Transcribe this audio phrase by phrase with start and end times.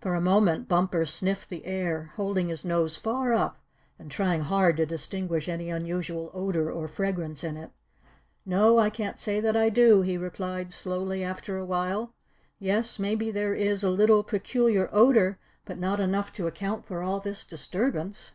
[0.00, 3.60] For a moment Bumper sniffed the air, holding his nose far up
[4.00, 7.70] and trying hard to distinguish any unusual odor or fragrance in it.
[8.44, 12.12] "No, I can't say that I do," he replied slowly after a while.
[12.58, 17.20] "Yes, maybe there is a little peculiar odor, but not enough to account for all
[17.20, 18.32] this disturbance."